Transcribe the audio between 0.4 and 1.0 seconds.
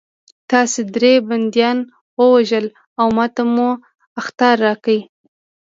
تاسې